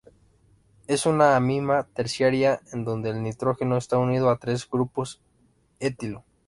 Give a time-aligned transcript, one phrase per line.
[0.87, 5.21] Es una amina terciaria en donde el nitrógeno está unido a tres grupos
[5.79, 6.23] etilo.